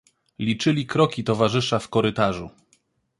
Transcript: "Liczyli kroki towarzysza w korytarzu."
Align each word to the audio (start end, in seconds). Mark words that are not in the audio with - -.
"Liczyli 0.39 0.85
kroki 0.85 1.23
towarzysza 1.23 1.79
w 1.79 1.89
korytarzu." 1.89 2.49